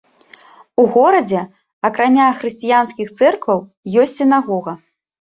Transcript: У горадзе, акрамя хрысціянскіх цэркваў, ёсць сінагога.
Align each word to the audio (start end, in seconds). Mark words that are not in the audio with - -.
У 0.83 0.85
горадзе, 0.95 1.41
акрамя 1.91 2.27
хрысціянскіх 2.41 3.07
цэркваў, 3.23 3.59
ёсць 4.03 4.17
сінагога. 4.21 4.73